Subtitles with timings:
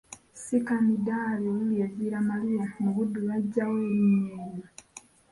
[0.37, 4.67] Ssikamidaali oluli e Villa Maria mu Buddu lwajja wa erinnya eryo?